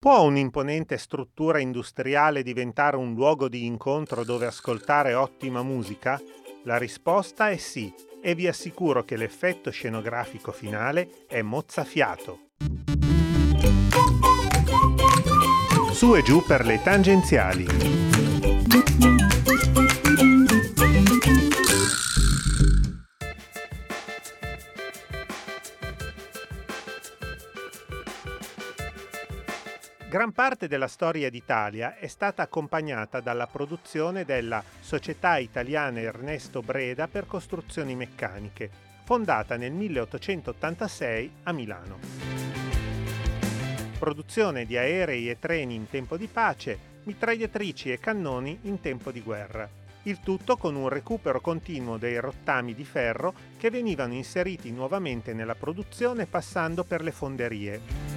Può 0.00 0.22
un'imponente 0.22 0.96
struttura 0.96 1.58
industriale 1.58 2.44
diventare 2.44 2.96
un 2.96 3.14
luogo 3.14 3.48
di 3.48 3.66
incontro 3.66 4.22
dove 4.22 4.46
ascoltare 4.46 5.14
ottima 5.14 5.64
musica? 5.64 6.20
La 6.62 6.76
risposta 6.76 7.50
è 7.50 7.56
sì 7.56 7.92
e 8.22 8.36
vi 8.36 8.46
assicuro 8.46 9.02
che 9.02 9.16
l'effetto 9.16 9.72
scenografico 9.72 10.52
finale 10.52 11.26
è 11.26 11.42
mozzafiato. 11.42 12.50
Su 15.90 16.14
e 16.14 16.22
giù 16.22 16.44
per 16.44 16.64
le 16.64 16.80
tangenziali. 16.80 17.66
Gran 30.08 30.32
parte 30.32 30.68
della 30.68 30.88
storia 30.88 31.28
d'Italia 31.28 31.98
è 31.98 32.06
stata 32.06 32.40
accompagnata 32.40 33.20
dalla 33.20 33.46
produzione 33.46 34.24
della 34.24 34.64
Società 34.80 35.36
Italiana 35.36 36.00
Ernesto 36.00 36.62
Breda 36.62 37.06
per 37.08 37.26
Costruzioni 37.26 37.94
Meccaniche, 37.94 38.70
fondata 39.04 39.58
nel 39.58 39.72
1886 39.72 41.32
a 41.42 41.52
Milano. 41.52 41.98
Produzione 43.98 44.64
di 44.64 44.78
aerei 44.78 45.28
e 45.28 45.38
treni 45.38 45.74
in 45.74 45.90
tempo 45.90 46.16
di 46.16 46.26
pace, 46.26 46.78
mitragliatrici 47.02 47.92
e 47.92 48.00
cannoni 48.00 48.60
in 48.62 48.80
tempo 48.80 49.10
di 49.10 49.20
guerra. 49.20 49.68
Il 50.04 50.20
tutto 50.20 50.56
con 50.56 50.74
un 50.74 50.88
recupero 50.88 51.42
continuo 51.42 51.98
dei 51.98 52.18
rottami 52.18 52.74
di 52.74 52.84
ferro 52.84 53.34
che 53.58 53.68
venivano 53.68 54.14
inseriti 54.14 54.70
nuovamente 54.70 55.34
nella 55.34 55.54
produzione 55.54 56.24
passando 56.24 56.82
per 56.84 57.02
le 57.02 57.12
fonderie. 57.12 58.07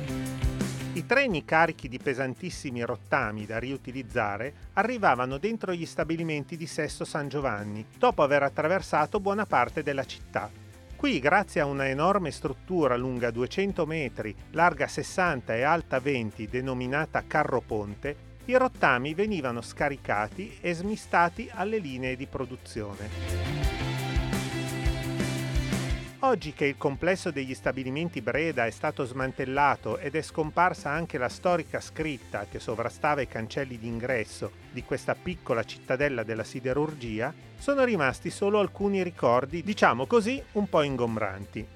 Treni 1.11 1.43
carichi 1.43 1.89
di 1.89 1.97
pesantissimi 1.97 2.83
rottami 2.83 3.45
da 3.45 3.59
riutilizzare 3.59 4.53
arrivavano 4.75 5.37
dentro 5.39 5.73
gli 5.73 5.85
stabilimenti 5.85 6.55
di 6.55 6.65
Sesto 6.65 7.03
San 7.03 7.27
Giovanni, 7.27 7.85
dopo 7.97 8.23
aver 8.23 8.43
attraversato 8.43 9.19
buona 9.19 9.45
parte 9.45 9.83
della 9.83 10.05
città. 10.05 10.49
Qui, 10.95 11.19
grazie 11.19 11.59
a 11.59 11.65
una 11.65 11.89
enorme 11.89 12.31
struttura 12.31 12.95
lunga 12.95 13.29
200 13.29 13.85
metri, 13.85 14.33
larga 14.51 14.87
60 14.87 15.53
e 15.53 15.63
alta 15.63 15.99
20, 15.99 16.47
denominata 16.47 17.25
carro 17.27 17.59
ponte, 17.59 18.15
i 18.45 18.55
rottami 18.55 19.13
venivano 19.13 19.59
scaricati 19.59 20.59
e 20.61 20.73
smistati 20.73 21.49
alle 21.51 21.79
linee 21.79 22.15
di 22.15 22.25
produzione. 22.25 23.80
Oggi 26.31 26.53
che 26.53 26.63
il 26.63 26.77
complesso 26.77 27.29
degli 27.29 27.53
stabilimenti 27.53 28.21
Breda 28.21 28.65
è 28.65 28.69
stato 28.69 29.03
smantellato 29.03 29.97
ed 29.97 30.15
è 30.15 30.21
scomparsa 30.21 30.89
anche 30.89 31.17
la 31.17 31.27
storica 31.27 31.81
scritta 31.81 32.45
che 32.49 32.57
sovrastava 32.57 33.19
i 33.19 33.27
cancelli 33.27 33.77
d'ingresso 33.77 34.49
di 34.71 34.81
questa 34.85 35.13
piccola 35.13 35.65
cittadella 35.65 36.23
della 36.23 36.45
siderurgia, 36.45 37.33
sono 37.57 37.83
rimasti 37.83 38.29
solo 38.29 38.59
alcuni 38.59 39.03
ricordi, 39.03 39.61
diciamo 39.61 40.05
così, 40.05 40.41
un 40.53 40.69
po' 40.69 40.83
ingombranti. 40.83 41.67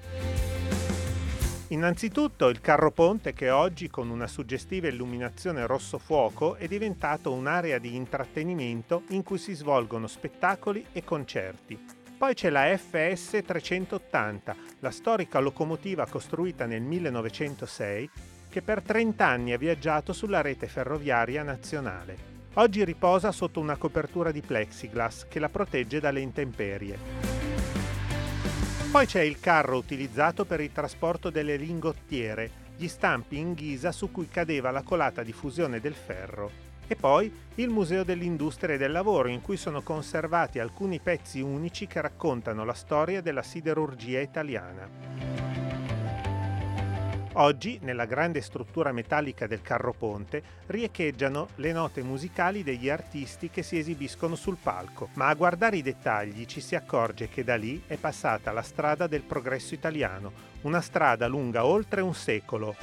Innanzitutto 1.68 2.48
il 2.48 2.62
carro 2.62 2.92
ponte 2.92 3.34
che 3.34 3.50
oggi 3.50 3.90
con 3.90 4.08
una 4.08 4.26
suggestiva 4.26 4.88
illuminazione 4.88 5.66
rosso 5.66 5.98
fuoco 5.98 6.54
è 6.54 6.66
diventato 6.66 7.30
un'area 7.30 7.76
di 7.76 7.94
intrattenimento 7.94 9.02
in 9.08 9.22
cui 9.22 9.36
si 9.36 9.52
svolgono 9.52 10.06
spettacoli 10.06 10.86
e 10.92 11.04
concerti, 11.04 11.95
poi 12.16 12.32
c'è 12.32 12.48
la 12.48 12.74
FS 12.76 13.42
380, 13.44 14.56
la 14.80 14.90
storica 14.90 15.38
locomotiva 15.38 16.06
costruita 16.06 16.64
nel 16.64 16.80
1906 16.80 18.10
che 18.48 18.62
per 18.62 18.80
30 18.80 19.26
anni 19.26 19.52
ha 19.52 19.58
viaggiato 19.58 20.14
sulla 20.14 20.40
rete 20.40 20.66
ferroviaria 20.66 21.42
nazionale. 21.42 22.34
Oggi 22.54 22.84
riposa 22.84 23.32
sotto 23.32 23.60
una 23.60 23.76
copertura 23.76 24.30
di 24.30 24.40
plexiglass 24.40 25.26
che 25.28 25.38
la 25.38 25.50
protegge 25.50 26.00
dalle 26.00 26.20
intemperie. 26.20 26.98
Poi 28.90 29.04
c'è 29.04 29.20
il 29.20 29.38
carro 29.38 29.76
utilizzato 29.76 30.46
per 30.46 30.60
il 30.60 30.72
trasporto 30.72 31.28
delle 31.28 31.56
lingottiere, 31.56 32.64
gli 32.78 32.88
stampi 32.88 33.36
in 33.36 33.52
ghisa 33.52 33.92
su 33.92 34.10
cui 34.10 34.28
cadeva 34.28 34.70
la 34.70 34.82
colata 34.82 35.22
di 35.22 35.32
fusione 35.32 35.80
del 35.80 35.94
ferro 35.94 36.64
e 36.86 36.96
poi 36.96 37.32
il 37.56 37.68
Museo 37.68 38.04
dell'Industria 38.04 38.74
e 38.74 38.78
del 38.78 38.92
Lavoro, 38.92 39.28
in 39.28 39.40
cui 39.40 39.56
sono 39.56 39.82
conservati 39.82 40.58
alcuni 40.58 41.00
pezzi 41.00 41.40
unici 41.40 41.86
che 41.86 42.00
raccontano 42.00 42.64
la 42.64 42.74
storia 42.74 43.20
della 43.20 43.42
siderurgia 43.42 44.20
italiana. 44.20 45.36
Oggi, 47.38 47.78
nella 47.82 48.06
grande 48.06 48.40
struttura 48.40 48.92
metallica 48.92 49.46
del 49.46 49.60
carro 49.60 49.92
ponte, 49.92 50.42
riecheggiano 50.68 51.48
le 51.56 51.70
note 51.70 52.02
musicali 52.02 52.62
degli 52.62 52.88
artisti 52.88 53.50
che 53.50 53.62
si 53.62 53.78
esibiscono 53.78 54.36
sul 54.36 54.56
palco, 54.56 55.10
ma 55.14 55.26
a 55.28 55.34
guardare 55.34 55.76
i 55.76 55.82
dettagli 55.82 56.46
ci 56.46 56.62
si 56.62 56.74
accorge 56.74 57.28
che 57.28 57.44
da 57.44 57.56
lì 57.56 57.82
è 57.86 57.96
passata 57.96 58.52
la 58.52 58.62
strada 58.62 59.06
del 59.06 59.20
progresso 59.20 59.74
italiano, 59.74 60.32
una 60.62 60.80
strada 60.80 61.26
lunga 61.26 61.66
oltre 61.66 62.00
un 62.00 62.14
secolo. 62.14 62.74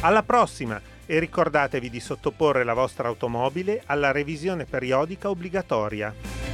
Alla 0.00 0.22
prossima! 0.22 0.91
E 1.12 1.18
ricordatevi 1.18 1.90
di 1.90 2.00
sottoporre 2.00 2.64
la 2.64 2.72
vostra 2.72 3.06
automobile 3.06 3.82
alla 3.84 4.12
revisione 4.12 4.64
periodica 4.64 5.28
obbligatoria. 5.28 6.51